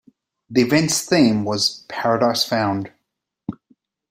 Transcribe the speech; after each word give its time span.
The 0.49 0.63
event's 0.63 1.05
theme 1.05 1.43
was 1.45 1.85
"Paradise 1.87 2.43
Found". 2.45 2.89